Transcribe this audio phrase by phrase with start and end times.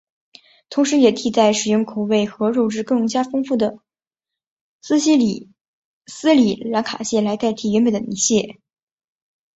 [0.71, 3.77] 同时也替代使用口味和肉质更加丰富的
[4.81, 5.51] 斯里
[6.71, 8.59] 兰卡蟹来代替原本的泥蟹。